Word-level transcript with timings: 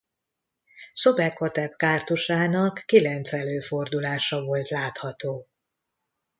Szobekhotep 0.93 1.75
kártusának 1.75 2.83
kilenc 2.85 3.33
előfordulása 3.33 4.43
volt 4.43 4.69
látható. 4.69 5.47